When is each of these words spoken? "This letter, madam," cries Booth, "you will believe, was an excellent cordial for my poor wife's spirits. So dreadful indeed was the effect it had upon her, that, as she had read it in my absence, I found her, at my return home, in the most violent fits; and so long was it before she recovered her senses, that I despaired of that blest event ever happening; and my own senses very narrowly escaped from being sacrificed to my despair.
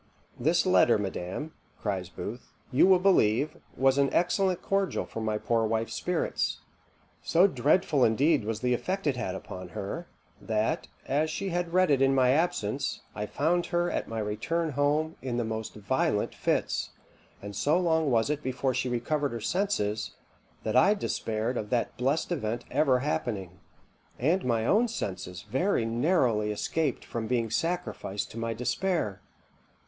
"This 0.39 0.65
letter, 0.65 0.97
madam," 0.97 1.53
cries 1.79 2.09
Booth, 2.09 2.53
"you 2.71 2.87
will 2.87 2.97
believe, 2.97 3.57
was 3.77 3.99
an 3.99 4.11
excellent 4.11 4.63
cordial 4.63 5.05
for 5.05 5.21
my 5.21 5.37
poor 5.37 5.63
wife's 5.63 5.93
spirits. 5.93 6.61
So 7.21 7.45
dreadful 7.45 8.03
indeed 8.03 8.43
was 8.43 8.61
the 8.61 8.73
effect 8.73 9.05
it 9.05 9.15
had 9.15 9.35
upon 9.35 9.69
her, 9.77 10.07
that, 10.41 10.87
as 11.05 11.29
she 11.29 11.49
had 11.49 11.71
read 11.75 11.91
it 11.91 12.01
in 12.01 12.15
my 12.15 12.31
absence, 12.31 13.01
I 13.13 13.27
found 13.27 13.67
her, 13.67 13.91
at 13.91 14.07
my 14.07 14.17
return 14.17 14.71
home, 14.71 15.17
in 15.21 15.37
the 15.37 15.45
most 15.45 15.75
violent 15.75 16.33
fits; 16.33 16.93
and 17.39 17.55
so 17.55 17.79
long 17.79 18.09
was 18.09 18.31
it 18.31 18.41
before 18.41 18.73
she 18.73 18.89
recovered 18.89 19.33
her 19.33 19.39
senses, 19.39 20.15
that 20.63 20.75
I 20.75 20.95
despaired 20.95 21.57
of 21.57 21.69
that 21.69 21.95
blest 21.97 22.31
event 22.31 22.65
ever 22.71 23.01
happening; 23.01 23.59
and 24.17 24.43
my 24.45 24.65
own 24.65 24.87
senses 24.87 25.43
very 25.47 25.85
narrowly 25.85 26.49
escaped 26.51 27.05
from 27.05 27.27
being 27.27 27.51
sacrificed 27.51 28.31
to 28.31 28.39
my 28.39 28.55
despair. 28.55 29.21